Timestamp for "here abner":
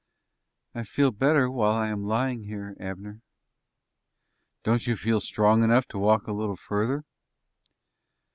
2.45-3.21